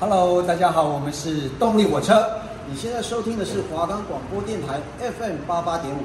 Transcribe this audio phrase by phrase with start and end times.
[0.00, 2.24] Hello，大家好，我们是动力火车。
[2.70, 4.80] 你现在收听的是华冈广播电台
[5.18, 6.02] FM 八八点五。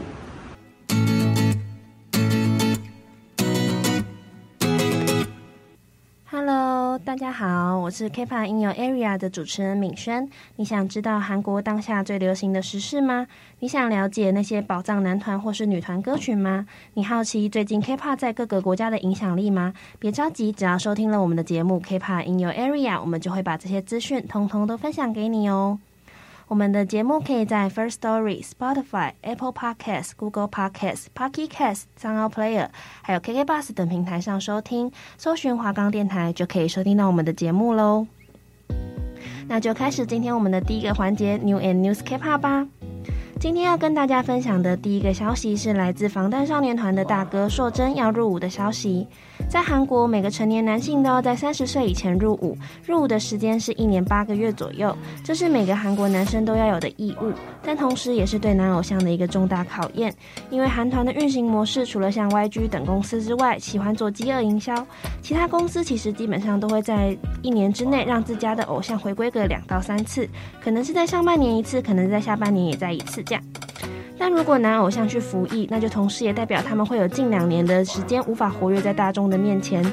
[7.14, 10.28] 大家好，我是 K-pop in your area 的主持人敏轩。
[10.56, 13.28] 你想知道韩国当下最流行的时事吗？
[13.60, 16.66] 你想了解那些宝藏男团或是女团歌曲吗？
[16.96, 19.76] 你好奇最近 K-pop 在各个国家的影响力吗？
[20.00, 25.78] 别着急，只要收听了我们的节目 K-pop in your area，我们就会把这些资讯通通都分享给你哦。
[26.48, 32.70] 我们的节目可以在 First Story、Spotify、Apple Podcasts、Google Podcasts、Pocket Casts、SoundPlayer，
[33.02, 38.08] 还有 KK Bus 等平台上收听，搜寻华冈电台就可以收听到我们的节目喽。
[39.48, 42.68] 那就开始今天我们的第一个环节 New and News K-pop 吧。
[43.44, 49.06] 今天要跟大家分享的第一个消息是来自防弹少年团的大哥硕珍要入伍的消息。
[49.50, 52.58] 在韩国，每个成年男性都要在三十岁以前入伍，
[52.88, 60.14] 入伍的时间是一年八个月左右，这是每个韩国男生都要有的义务，但同时也是对男偶像的一个重大考验。
[60.50, 64.74] 因为韩团的运行模式，除了像 YG 等公司之外，喜欢做饥饿营销，
[65.22, 70.26] 其他公司其实基本上都会在一年之内让自家的偶像回归个两到三次，
[70.64, 73.22] 可能是在上半年一次，可能在下半年也在一次。
[74.18, 79.84] 但如果男偶像去服役，那就同时也代表他们会有近两年的时间无法活跃在大众的面前。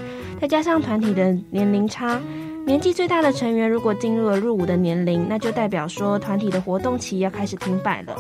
[0.41, 2.21] 再加上团体的年龄差，
[2.65, 8.17] 年纪最大的成员如果进入了入伍的年龄，那就代表说团体的活动期要开始停摆了。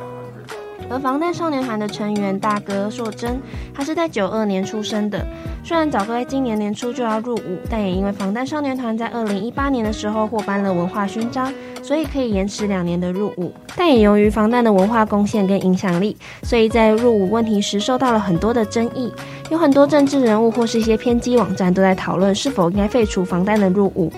[0.90, 3.40] 而防弹少年团的成员大哥硕珍，
[3.72, 5.24] 他是在九二年出生的。
[5.62, 13.52] 虽然早哥在今年年初就要入伍，但也因为防弹少年团在二零一八年的时候获颁了文化勋章，所以可以延迟两年的入伍。
[13.76, 19.12] 但也由于防弹的文化贡献跟影响力，所以在入伍问题时受到了很多的争议。
[19.48, 24.12] 有很多政治人物或是一些偏激网站都在讨论是否应该废除防弹的入伍。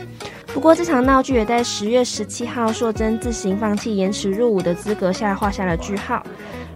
[0.55, 6.23] 不过这场闹剧也在十月十七号硕珍自行放弃延迟入伍的资格下画下了句号。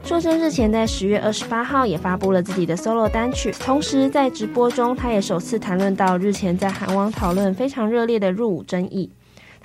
[0.06, 9.10] 硕珍日前在十月二十八号也发布了自己的 solo 单曲，同时在直播中，他也首次谈论到日前在韩网讨论非常热烈的入伍争议。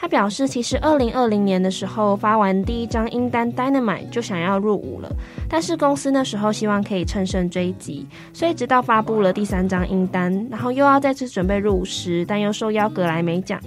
[0.01, 5.09] 他表示，其实二零二零年的时候发完第一张音单 Dynamite 就想要入伍了，
[5.47, 13.61] 但是公司那时候希望可以乘胜追击，所以直到发布了第三张音单，然后又要再次准备入伍时，但又受邀格莱美奖。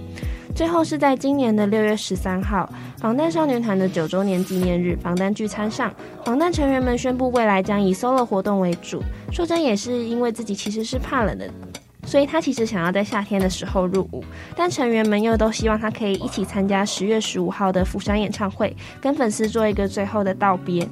[0.53, 5.93] 最后是在今年的六月十三号，防弹少年团的九周年纪念日，防弹聚餐上，
[6.25, 9.01] 防弹成员们宣布未来将以 solo 活动为主。
[9.31, 11.49] 硕珍也是因为自己其实是怕冷的，
[12.05, 14.23] 所以他其实想要在夏天的时候入伍，
[14.55, 20.87] 但成员们又都希望他可以一起参加十月十五号的釜山演唱会，跟粉丝做一个最后的道别。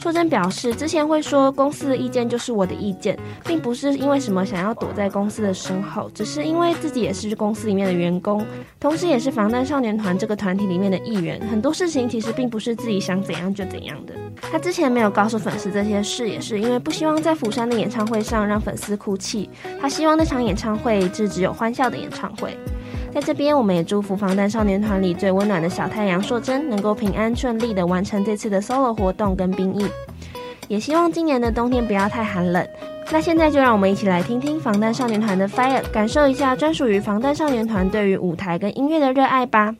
[0.00, 8.46] 硕珍表示，之前会说公司的意见就是我的意见，并不是因为什么想要躲在公司的身后，只是因为自己也是公司里面的员工，
[8.78, 11.40] 同时也是防弹少年团这个团体里面的一员。
[11.50, 14.14] 很多事情其实并不是自己想怎样就怎样的。
[14.40, 19.50] 他之前没有告诉粉丝这些事，也是因为不希望在釜山的演唱会上让粉丝哭泣。
[19.80, 22.56] 他希望那场演唱会是只有欢笑的演唱会。
[23.12, 29.86] 在这边，我们也祝福防弹少年团里最温暖的小太阳硕珍能够平安顺利的完成这次的 solo 活动跟兵役，
[30.68, 32.64] 也希望今年的冬天不要太寒冷。
[33.10, 39.74] 那现在就让我们一起来听听防弹少年团的 Fire，感受一下专属于防弹少年团对于舞台跟音乐的热爱吧。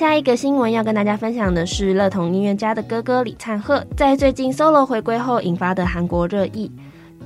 [0.00, 6.72] 下一个新闻要跟大家分享的是，乐童音乐家的哥哥李灿赫在最近 solo 回归后引发的韩国热议。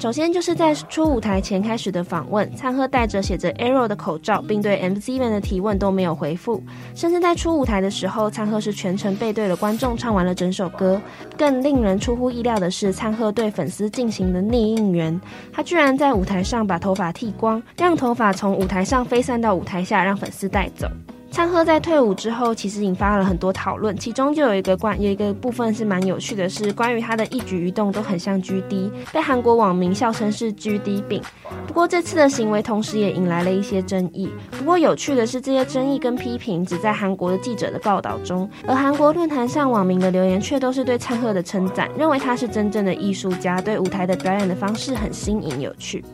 [0.00, 6.60] 首先就是在出舞台前开始的访问，灿赫戴着写着 Arrow 的口罩，并对 MC 们的提问都没有回复。
[6.96, 11.00] 甚至在出舞台的时候，灿赫是全程背对了观众唱完了整首歌。
[11.38, 15.20] 更令人出乎意料的是，灿赫对粉丝进行了逆应援，
[15.52, 20.88] 他居然在舞台上把头发剃光，让头发从舞台上飞散到舞台下，让粉丝带走。
[21.34, 31.20] 灿赫在退伍之后，其实引发了很多讨论，其中就有一个关有一个部分是蛮有趣的，是关于他的一举一动都很像 GD，被韩国网民笑称是 GD 病。
[31.66, 34.30] 不过这次的行为同时也引来了一些争议。
[34.56, 46.04] 不过有趣的是，这些争议跟批评只在韩国的记者的报道中，而韩国论坛上网民的留言却都是对灿赫的称赞，认为他是真正的艺术家，对舞台的表演的方式很新颖有趣。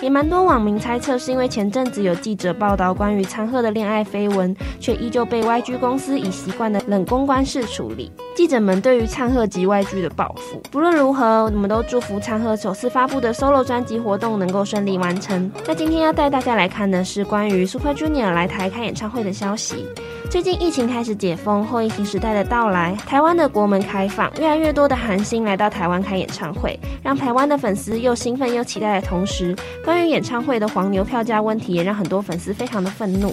[0.00, 8.10] 也蛮多网民猜测，是因为前阵子有记者报道关于灿赫的恋爱绯闻，却依旧被 YG 公司以习惯的冷公关式处理。
[8.36, 15.50] 记者们对于灿赫及 YG 的报复，不论如何，我们都祝福灿赫首次发布的 solo 专辑活动能够顺利完成。
[15.66, 19.84] 那今天要带大家来看的是关于 Super Junior 来台开演唱会的消息。
[20.30, 29.56] 最近疫情开始解封，后疫情时代的到来，台湾的国门开放，越来越多的韩星来到台湾开演唱会，让台湾的粉丝又兴奋又期待的同时，
[29.88, 33.32] 关于演唱会的黄牛票价问题，也让很多粉丝非常的愤怒。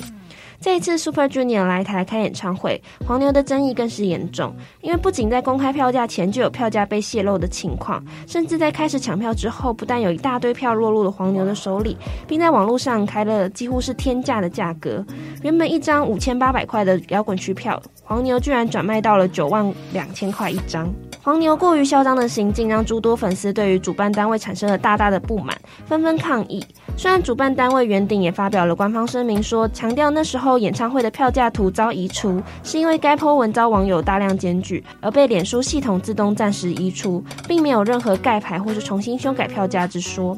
[0.59, 11.95] 这一次 Super Junior 来台开演唱会，黄牛的争议更是严重，因为不仅在公开票价前就有票价被泄露的情况，甚至在开始抢票之后，不但有一大堆票落入了黄牛的手里，
[12.27, 15.05] 并在网络上开了几乎是天价的价格。
[15.43, 20.91] 原本一张五千八百块的摇滚区票，黄牛居然转卖到了九万两千块一张。
[21.21, 26.63] 黄牛过于嚣张的行径，让诸多粉丝对于主办单位产生了大大的不满，纷纷抗议。
[26.97, 40.37] 虽然主办单位圆顶也发表了官方声明说，强调那时候演唱会的票价图遭移除，是因为该 po 文遭网友大量检举，而被脸书系统自动暂时移除，并没有任何盖牌或是重新修改票价之说。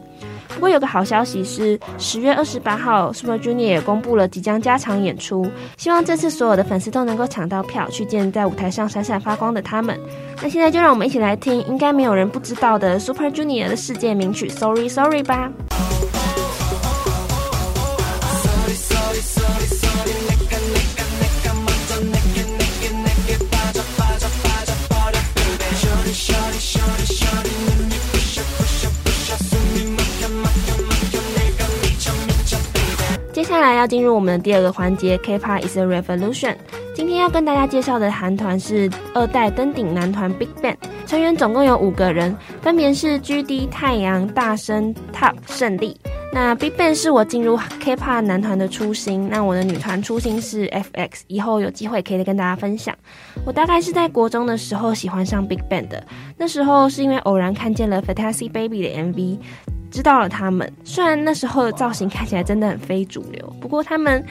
[0.49, 9.97] 不过有个好消息是，十月二十八号，Super Junior 也公布了即将加场演出，希望这次所有的粉丝都能够抢到票，去见在舞台上闪闪发光的他们。
[10.41, 15.51] 那现在就让我们一起来听，应该没有人不知道的 Super Junior 的世界名曲《Sorry Sorry》吧。
[33.57, 36.55] 接下来要进入我们的第二个环节，K-pop is a revolution。
[36.93, 40.75] 今天要跟大家介绍的韩团是二代登顶男团 BigBang，
[41.07, 45.99] 成员总共有五个人，分别是 GD、太阳、大升、TOP、胜利。
[46.31, 52.95] 那 BigBang 是我进入 K-pop 男团的初心，那我的女团初心是 FX，以后有机会可以跟大家分享。
[53.43, 56.05] 我大概是在国中的时候喜欢上 BigBang 的，
[56.37, 59.39] 那时候是因为偶然看见了 Fantasy Baby 的 MV。
[59.89, 64.23] 知道了他们，虽然那时候的造型看起来真的很非主流，不过他们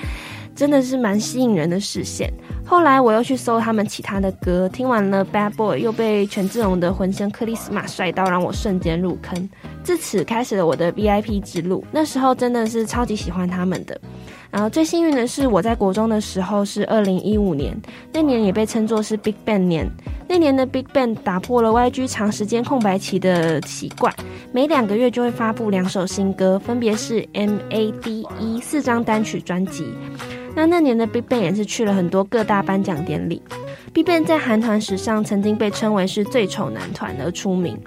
[0.54, 2.32] 真的是蛮吸引人的视线。
[2.64, 9.48] 后来我又去搜他们其他的歌，听完了《Bad Boy》，又被权志龙的浑身克里斯玛帅到让我瞬间入坑，
[9.84, 11.84] 自此开始了我的 VIP 之路。
[11.92, 14.00] 那时候真的是超级喜欢他们的。
[14.50, 17.80] 然后最幸运的是，我在国中的时候是二零一五年，
[18.12, 19.88] 那年也被称作是 Big Bang 年。
[20.28, 24.12] 那年的 Big Bang 打破了 YG 长时间空白期的习惯，
[24.52, 29.86] 每两个月就会发布两首新歌，分别是 MADE 四张单曲专辑。
[30.54, 33.40] 那那年的 Big Bang 也是去了很多各大颁奖典礼。
[33.92, 37.78] Big Bang 在韩团史上曾经被称为是最丑男团而出名。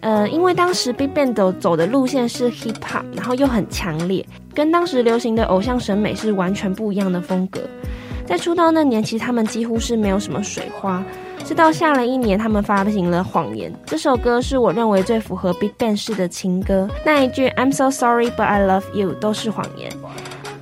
[0.00, 7.60] 呃，因为当时 Big Bang 走走的路线是 Hip Hop，然后又很强烈，跟当时流行的偶像审美是完全不一样的风格。
[8.26, 11.02] 在出道那年，其实他们几乎是没有什么水花。
[11.46, 16.88] 直到下了一年，他们发行了《谎言》这首歌，是我认为最符合 Big Bang 式的情歌。
[17.04, 19.88] 那一句 "I'm so sorry, but I love you" 都是谎言。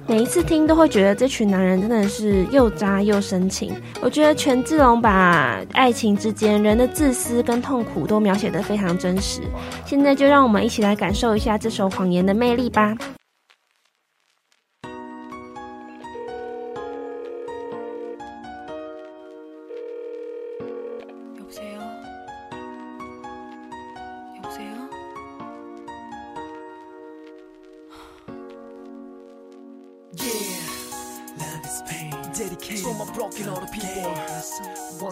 [0.06, 3.72] 每一次听都会觉得这群男人真的是又渣又深情。
[4.02, 9.40] 我觉得权志龙把爱情之间人的自私跟痛苦都描写得非常真实。
[9.86, 12.94] 现在就让我们一起来感受一下这首《谎言》的魅力吧。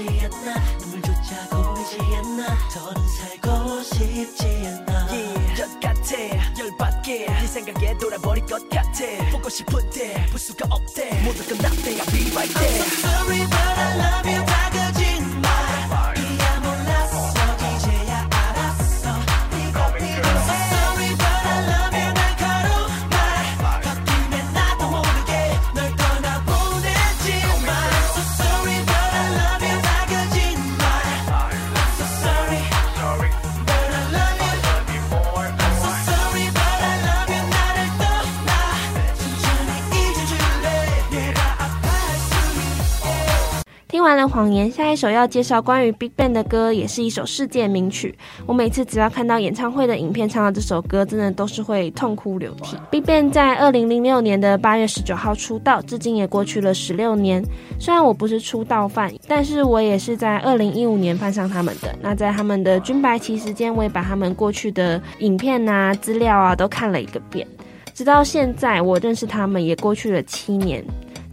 [0.00, 0.54] 보이지 않나?
[0.78, 2.58] 눈물조차 보이지 않나?
[2.72, 5.60] 더는 살고 싶지 않아 yeah.
[5.60, 6.58] 열 같아.
[6.58, 7.26] 열받게.
[7.26, 8.90] 네 생각에 돌아버릴 것 같아.
[9.30, 11.22] 보고 싶은데 볼 수가 없대.
[11.24, 14.44] 모두 끝났대 I'll be right I'm there so sorry but I love you.
[14.46, 15.09] 다 거짓
[44.10, 48.12] 完了谎言，下一首要介绍关于 BigBang 的歌，也是一首世界名曲。
[48.44, 52.76] 我每次只要看到演唱会的影片，唱到这首歌，真的都是会痛哭流涕。
[52.90, 57.40] BigBang 在二零零六年的八月十九号出道，至今也过去了十六年。
[57.78, 61.94] 虽然我不是出道饭，但是我也是在二零一五年翻上他们的。
[62.02, 67.46] 那在他们的军白旗时间，我也把他们过去的影片啊、资料啊都看了一个遍。
[67.94, 70.84] 直到现在，我认识他们也过去了七年。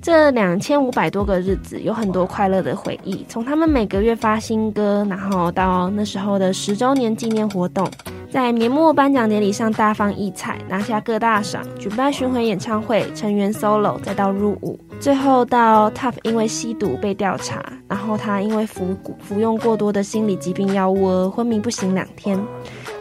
[0.07, 3.25] 这两千五百多个日子，有很多快乐的回忆。
[3.27, 7.85] 从他们每个月发新歌，然后到那时候的十周年纪念活动，
[8.31, 22.39] 在年末颁奖典礼上大放异彩，拿下各大赏，举办巡回演唱会，成员 solo，再到入伍，最后到 TOP 因为吸毒被调查，然后他因为服服用过多的心理疾病药物而昏迷不醒两天，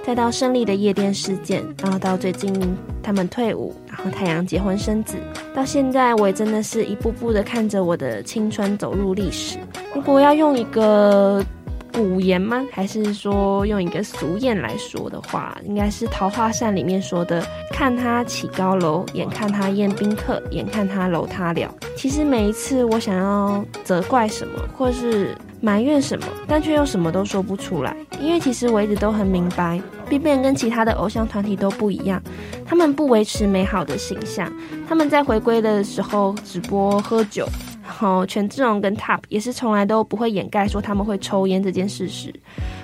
[0.06, 2.54] 再到胜利的夜店事件，然后到最近
[3.02, 5.16] 他们退伍，然后太阳结婚生子。
[5.52, 9.58] 到现在，我也真的是一步步的看着我的青春走入历史。
[9.96, 11.44] 如果要用一个
[11.92, 12.64] 古言吗？
[12.70, 17.44] 还是说用一个俗谚来说的话，应该是《桃花扇》里面说的
[17.74, 32.22] ：“看他起高楼，眼看他宴宾客，眼看他楼塌了。”其实每一次我想要责怪什么，或是埋怨什么，但却又什么都说不出来，因为其实我一直都很明白，BigBang 跟其他的偶像团体都不一样，
[32.64, 34.52] 他们不维持美好的形象，
[34.88, 37.48] 他们在回归的时候直播喝酒。
[37.86, 42.34] 然后权志龙跟 TOP 也是从来都不会掩盖说他们会抽烟这件事实。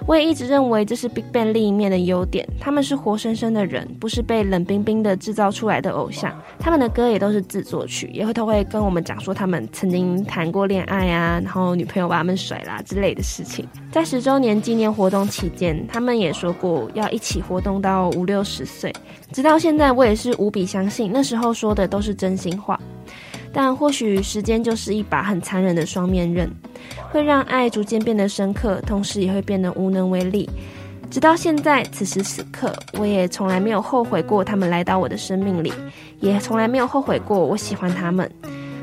[0.06, 6.32] 我也一直认为这是 BigBang 另一面的优点，他们是活生生的人，不是被冷冰冰的制造出来的偶像。
[6.58, 13.66] 他们的歌也都是自作曲，也会都会跟我们讲说他们曾经谈过恋爱啊，然后女朋友把他们甩啦之类的事情。
[13.90, 18.92] 在十周年纪念活动期间，他们也说过要一起活动到五六十岁。
[19.32, 22.80] 直到现在，我也是无比相信那时候说的都是真心话。
[23.52, 26.50] 但或许时间就是一把很残忍的双面刃，
[27.10, 30.48] 会让爱逐渐变得深刻，同时也会变得无能为力。
[31.10, 35.70] 直到现在，此时此刻，我也从来没有后悔过他们来到我的生命里，
[36.20, 38.30] 也从来没有后悔过我喜欢他们。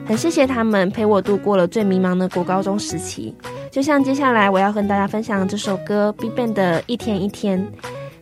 [0.06, 3.34] 很谢谢他们陪我度过了最迷茫的国高中时期。
[3.72, 7.68] 就像接下来我要跟大家分享这首歌 BigBang 的一天一天，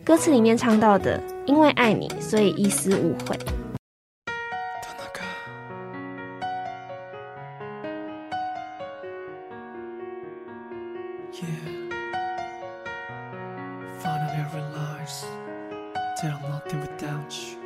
[0.04, 3.38] 歌词里面唱到的：因为爱你，所以一丝无悔。
[11.32, 11.46] Yeah.
[14.00, 15.26] Finally, I realized
[16.22, 17.58] that I'm nothing without you.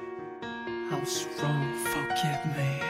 [0.43, 2.83] I was wrong, forgive me.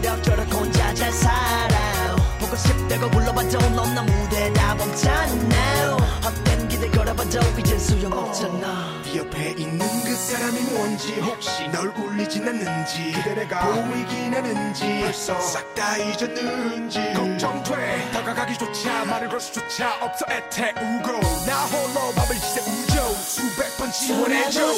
[0.00, 7.78] 그럭저럭 혼자 잘 살아 보고 싶다고 불러봐도 넌나 무대 다 멈췄나 헛된 기대 걸어봐도 이젠
[7.78, 9.02] 소용없잖아.
[9.04, 15.40] 네 어, 옆에 있는 그 사람이 뭔지 혹시 널 울리진 않는지 그대가 보이긴 하는지 벌써
[15.40, 16.98] 싹 다 잊었는지.
[17.14, 18.10] 걱정돼.
[18.12, 21.20] 다가가기조차 말을 걸 수조차 없어 애태우고.
[21.46, 23.14] 나 홀로 밥을 지새우죠.
[23.14, 24.74] 수백 번 지원해줘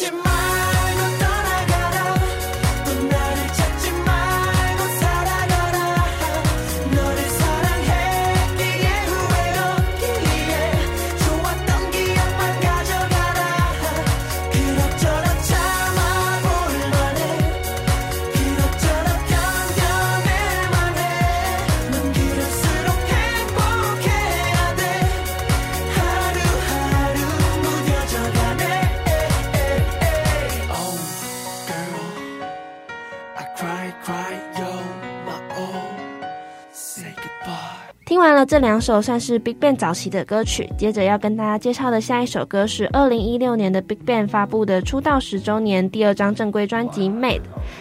[38.29, 47.39] 完了这两首算是 BigBang 早期的歌曲，接着要跟大家介绍的下一首歌是二零一六年的 BigBang 发布的出道十周年第二张正规专辑《Made》。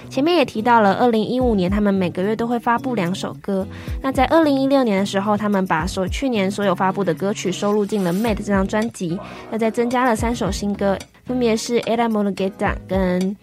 [0.10, 3.68] 前面也提到了，二零一五年他们每个月都会发布两首歌。
[4.02, 9.20] 那在二零一六年的时候，他们把所去年所有发布的歌曲收录进了《Made》这张专辑，
[9.52, 13.22] 那再增加了三首新歌，分别是《Get Down》跟《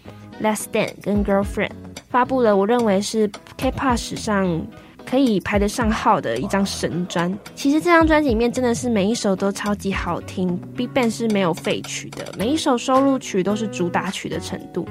[0.43, 1.69] Last Dance》跟《Girlfriend》，
[2.09, 4.67] 发布了我认为是 K-pop 史上。
[5.09, 7.33] 可以排得上号的一张神专。
[7.55, 14.87] 其实这张专辑里面真的是每一首都超级好听，BigBang 是没有废曲的，每一首收录曲都是主打曲的程度。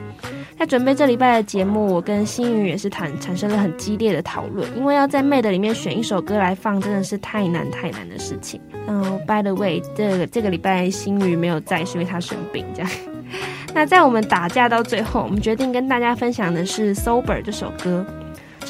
[0.58, 8.62] 在准备这礼拜的节目，我跟星宇也是谈产生了很激烈的讨论，因为要在 Made 里面选一首歌来放，真的是太难太难的事情。
[8.88, 12.91] 嗯，By the way，这个这个礼拜星宇没有在，是因为他生病这样。
[13.74, 18.05] 那在我们打架到最后，我们决定跟大家分享的是《Sober》这首歌。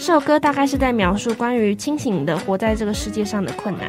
[0.05, 3.85] 这首歌大概是在描述关于清醒的活在这个世界上的困难。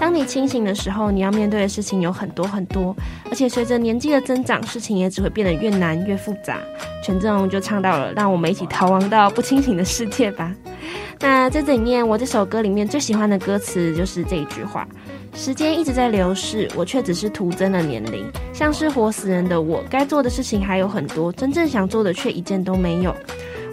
[0.00, 2.96] 当你清醒的时候，你要面对的事情有很多很多，
[3.28, 6.56] 而且随着年纪的增长，事情也只会变得越难越复杂。
[7.04, 10.50] 权志龙就唱到了，让我们一起逃亡到不清醒的世界吧。
[11.20, 14.88] 那在这里面，我这首歌里面最喜欢的歌词就是这一句话：
[15.34, 23.14] 时间一直在流逝，我却只是徒增了年龄，像是活死人的我，该做的事情还有很多，真正想做的却一件都没有。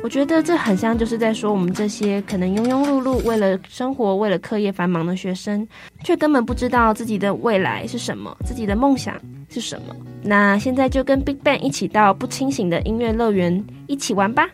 [0.06, 5.68] 我觉得这很像，就是在说我们这些可能庸庸碌碌、为了生活、为了课业繁忙的学生，
[6.04, 9.20] 却根本不知道自己的未来是什么，自己的梦想
[9.50, 9.96] 是什么。
[10.22, 14.48] 那现在就跟 BigBang 一起到不清醒的音乐乐园一起玩吧。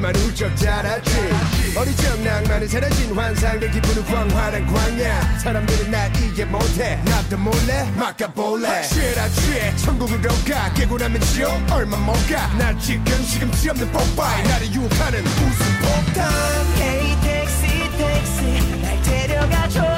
[0.00, 1.10] 그렇지만 울적 자랐지.
[1.76, 5.38] 어릴 적 낭만은 사라진 환상들 기분은 광활한 광야.
[5.38, 6.98] 사람들은 날 이해 못해.
[7.04, 8.82] 나도 몰래 막아볼래.
[8.82, 10.72] 취해라 취해 천국으로 가.
[10.72, 11.52] 깨고 나면 지옥.
[11.70, 16.30] 얼마 못가날 지금 지금 지 없는 뽀빠이 나를 유혹하는 웃음 폭탄.
[16.76, 17.66] Hey 택시
[17.98, 19.89] 택시 날 데려가줘.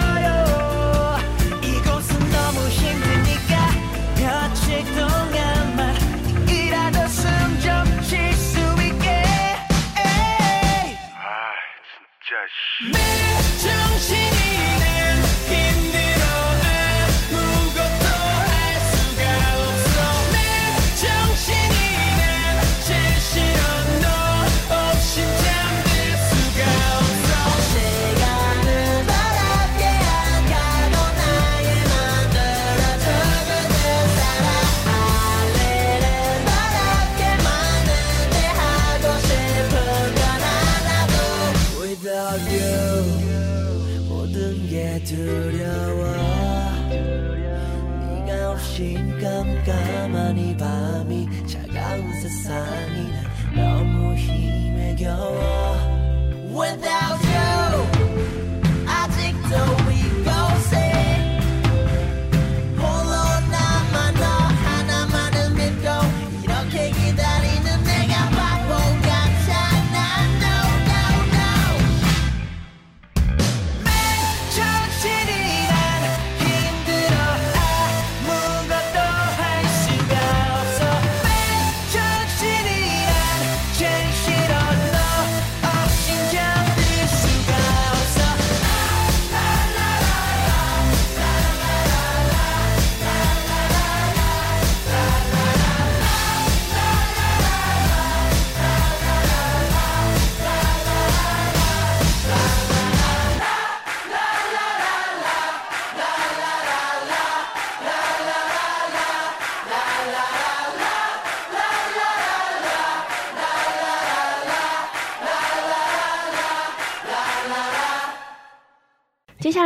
[12.82, 13.21] Man.
[49.72, 53.08] 깜깜한 이 밤이 차가운 세상이
[53.54, 55.61] 너무 힘에 겨워.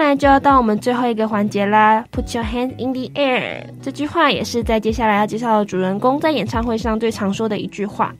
[0.06, 3.64] 来就要到我们最后一个环节啦，Put your hand in the air。
[3.82, 8.14] 这句话也是在接下来要介绍的主人公在演唱会上最常说的一句话，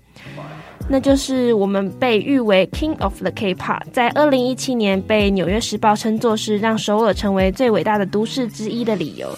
[0.89, 9.29] 那就是我们被誉为 King of the K-pop，在二零一七年被《纽约时报》称作是让首尔成为最伟大的都市之一的理由。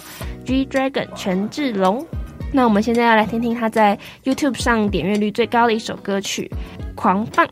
[0.46, 2.06] G Dragon 权志龙。
[2.50, 6.50] 那我们现在要来听听他在 YouTube 上点阅率最高的一首歌曲
[6.94, 7.46] 《狂放》。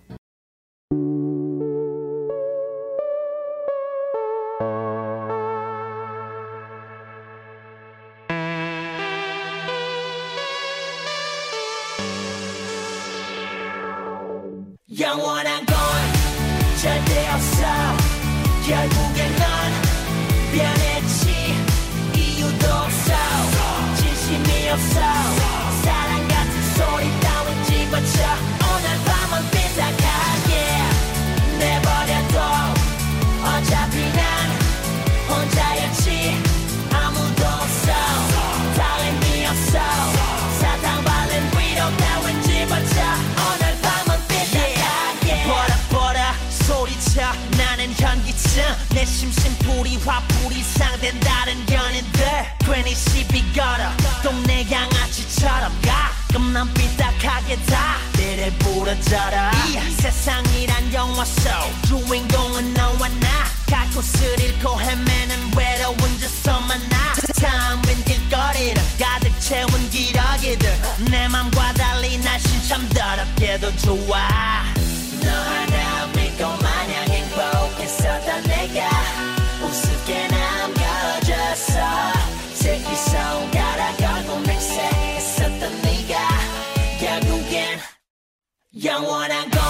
[88.84, 89.60] 영원한 건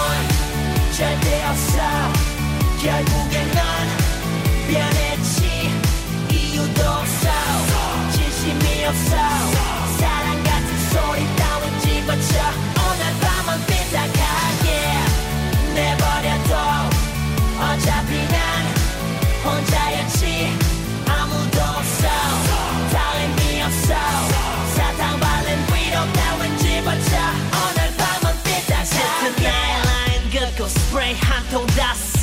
[0.91, 1.77] 절대 없어.
[2.81, 3.63] 결국엔 넌
[4.67, 5.71] 변했지.
[6.29, 7.29] 이유도 없어.
[8.11, 9.15] 진심이 없어.
[9.97, 12.66] 사랑 같은 소리 따윈 집어쳐.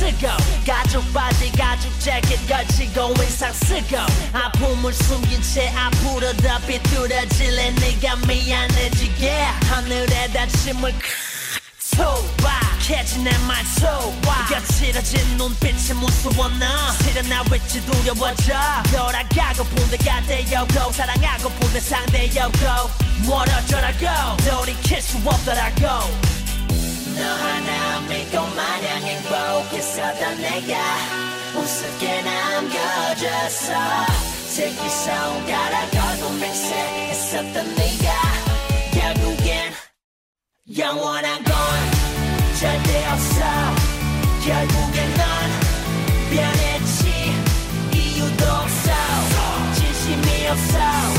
[0.05, 0.27] 쓰고
[0.67, 3.97] 가죽 바지 가죽 재킷 걸치고 인상 쓰고.
[4.33, 9.31] 아픔을 숨긴 채 앞으로 더 비뚤어질래 네가 미안해지게.
[9.67, 10.93] 하늘에 다짐을
[11.79, 16.91] 소박해진 내말 소박 거칠어진 눈빛이 무서워 나?
[17.01, 18.53] 싫어 나 왠지 두려워져.
[18.91, 22.89] 돌아가고픈 내가 되려고 사랑하고픈 내 상대여고.
[23.25, 24.37] 멀어져라고.
[24.37, 26.34] 돌이킬 수 없더라고.
[27.17, 30.77] 너 하나 믿고 마냥 행복했었던 내가
[31.55, 33.73] 우습게 남겨졌어.
[34.47, 38.13] 새끼 손가락하고 맹세했었던 네가
[38.93, 39.73] 결국엔
[40.77, 41.53] 영원한 건
[42.59, 43.39] 절대 없어.
[44.43, 45.25] 결국엔 넌
[46.31, 47.33] 변했지.
[47.93, 48.91] 이유도 없어.
[49.75, 51.14] 진심이 없어.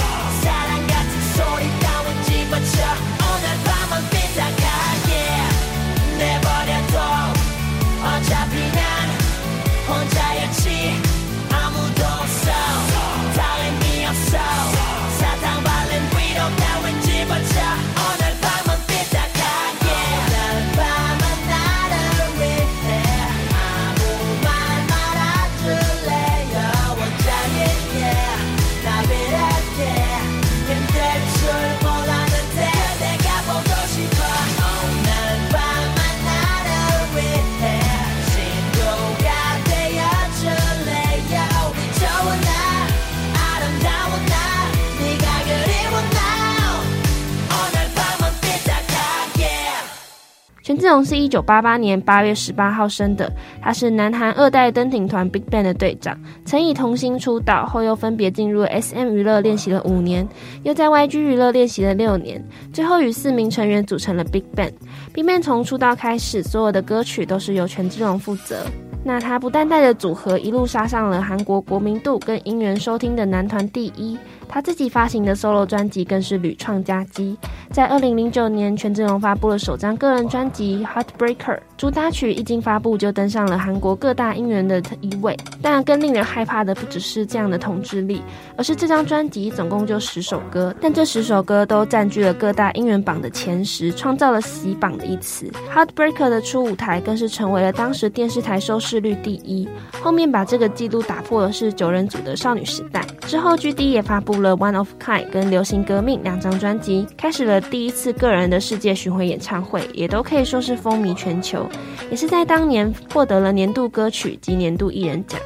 [50.87, 53.29] 志龙是一九八八年八月十八号生的，
[53.61, 60.25] 他是南韩二代登顶团 BigBang 的队长，曾以童星出道，后又分别进入 SM 娱乐练习了五年，
[60.63, 62.41] 又在 YG 娱乐练习了六年，
[62.73, 64.71] 最后与四名成员组成了 BigBang。
[65.13, 68.65] BigBang 从出道开始，所有的歌曲都是由权志龙负责。
[69.07, 74.19] 那他不但带着组合一路杀上了韩国国民度跟音源收听的男团第一。
[74.49, 77.37] 他自己发行的 solo 专辑更是屡创佳绩，
[77.73, 85.37] 在二零零九年，权志龙发布了首张个人专辑《Heartbreaker》，主打曲一经发布就登上了韩国各大音源的一位。
[85.61, 88.23] 但更令人害怕的不只是这样的统治力，
[88.57, 95.51] 而是这张专辑总共就十首歌，但这十首歌都占据了各大音源榜的前十，创造了洗榜的一词。
[95.75, 99.69] 《Heartbreaker》的初舞台更是成为了当时电视台收视率第一。
[100.01, 103.05] 后面把这个记录打破的是九人组的少女时代。
[103.27, 111.67] 之后，GD 也发布了《One of Kind》跟《流行革命》两张专辑，开始了第一次个人的世界巡回演唱会，也都可以说是风靡全球，
[112.11, 115.41] 也是在当年获得了年度歌曲及年度艺人奖。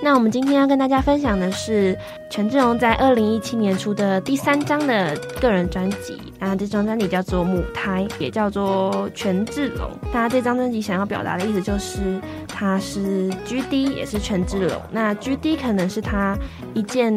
[0.00, 1.96] 那我们今天要跟大家分享的是
[2.30, 9.90] 权志龙在二零一七年出的第三张的个人专辑，那这张专辑叫做《母胎》，也叫做权志龙。
[10.12, 14.80] 那这张专辑想要表达的意思就是，他是 GD，也是权志龙。
[14.90, 16.38] 那 GD 可能是他
[16.74, 17.12] 一件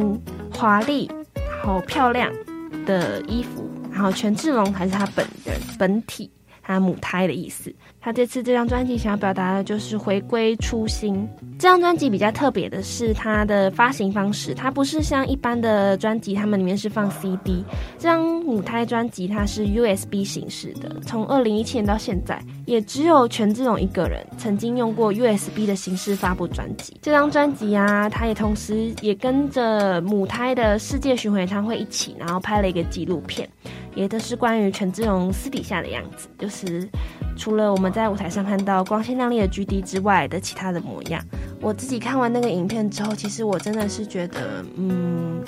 [0.54, 1.10] 华丽、
[1.62, 2.32] 好漂亮
[2.86, 6.30] 的衣服，然后权志龙才是他本人本体，
[6.71, 7.73] 他母胎的意思。
[7.99, 11.27] 他这次这张专辑想要表达的就是回归初心。
[11.60, 17.63] 这张专辑比较特别的是它的发行方式，它不是像一般的专辑，他们里面是放 CD。
[17.99, 26.95] 这张母胎专辑它是 USB 形式的，从二零一七年到现在，也只有权志龙一个人曾经用过 USB 的形式发布专辑。
[27.01, 33.49] 这张专辑啊，他也同时也跟着母胎的世界巡回演唱会一起，然后拍了一个纪录片，
[33.93, 36.88] 也都是关于权志龙私底下的样子，就是。
[37.38, 41.23] 除了我们在舞台上看到光鲜亮丽的 GD 之外的其他的模样，
[41.62, 45.43] 我自己看完那个影片之后，其实我真的是觉得，嗯，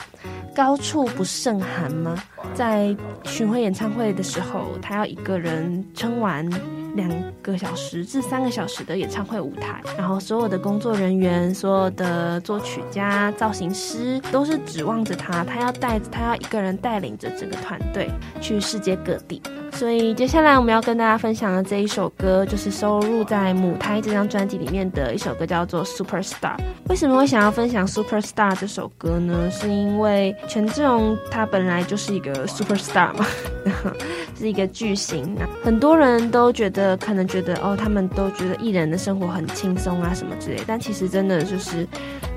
[0.56, 2.16] 高处不胜寒吗？
[2.54, 6.48] 在巡回演唱会的时候，他要一个人撑完
[6.96, 7.10] 两
[7.42, 18.08] 个小时至三个小时的演唱会舞台，然后所有的工作人员、所有的作曲家、造型师都是指望着他，他要带，他要一个人带领着整个团队
[18.40, 19.42] 去世界各地。
[19.74, 26.58] 所以接下来我们要跟大家分享的这一首歌，就是收录在《母胎》这张专辑里面的一首歌，叫做《Superstar》。
[26.90, 29.50] 为什么会想要分享《Superstar》这首歌呢？
[29.52, 33.26] 是因为权志龙他本来就是一个 Superstar 嘛，
[34.38, 35.36] 是一个巨星。
[35.64, 41.88] 很多人都觉得，可能觉得哦，他们都觉得艺人的生活很轻松啊什么之类，但其实真的就是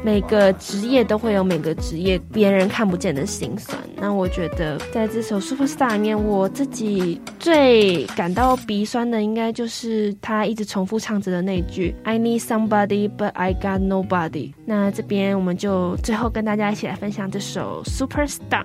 [0.03, 3.79] 每个职业都会有每个职业别人看不见的辛酸。
[3.99, 7.21] 那我觉得在这首《Superstar》里面，我自己。
[7.39, 14.53] 最感到鼻酸的，应该就是他一直重复唱着的那句 "I need somebody, but I got nobody"。
[14.65, 18.65] 那这边我们就最后跟大家一起来分享这首 Superstar。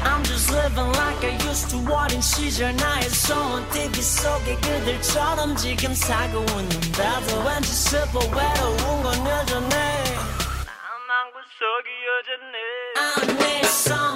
[0.51, 1.77] living like I used to.
[1.77, 2.79] What in season?
[2.79, 7.21] I saw on TV so good they told them you can tag on them that
[7.45, 8.23] when you sip a
[10.83, 11.27] I'm not
[11.59, 12.25] so good
[12.97, 14.10] I'm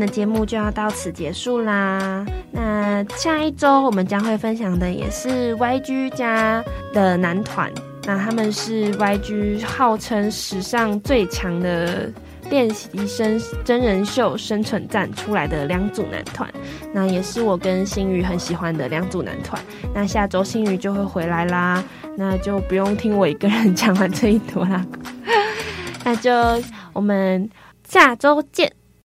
[0.00, 2.24] 的节目就要到此结束啦。
[2.50, 7.70] 那下一周我们将会分享的也是 YG 家的男团，
[8.04, 12.10] 那他们是 YG 号称史上最强的
[12.48, 16.50] 练习生真人秀生存战出来的两组男团，
[16.92, 19.62] 那也是我跟新宇很喜欢的两组男团。
[19.94, 21.84] 那下周新宇就会回来啦，
[22.16, 24.84] 那就不用听我一个人讲完这一坨啦。
[26.02, 26.32] 那就
[26.92, 27.48] 我们
[27.86, 28.72] 下周见。